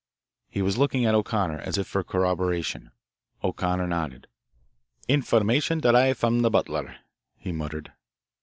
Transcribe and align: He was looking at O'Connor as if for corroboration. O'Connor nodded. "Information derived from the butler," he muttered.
He 0.49 0.63
was 0.63 0.79
looking 0.79 1.05
at 1.05 1.13
O'Connor 1.13 1.59
as 1.59 1.77
if 1.77 1.85
for 1.85 2.03
corroboration. 2.03 2.89
O'Connor 3.43 3.85
nodded. 3.85 4.25
"Information 5.07 5.79
derived 5.79 6.17
from 6.17 6.39
the 6.41 6.49
butler," 6.49 6.95
he 7.37 7.51
muttered. 7.51 7.91